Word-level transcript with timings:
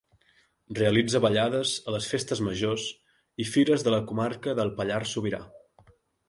Realitza 0.77 1.19
ballades 1.25 1.73
a 1.91 1.93
les 1.95 2.07
festes 2.13 2.41
majors 2.47 2.87
i 3.45 3.47
fires 3.51 3.85
de 3.89 3.95
la 3.97 4.01
comarca 4.13 4.57
del 4.63 4.73
Pallars 4.81 5.15
Sobirà. 5.19 5.43